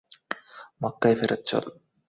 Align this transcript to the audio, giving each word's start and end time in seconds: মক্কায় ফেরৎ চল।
মক্কায় 0.81 1.15
ফেরৎ 1.19 1.41
চল। 1.45 1.65